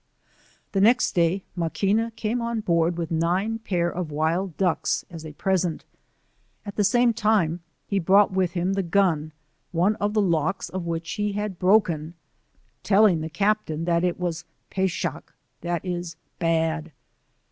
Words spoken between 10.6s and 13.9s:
of which he had broken, telling the Captain